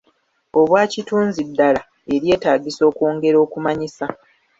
[0.59, 1.81] Obwakitunzi ddaala
[2.13, 4.05] eryeetaagisa okwongera okumanyisa.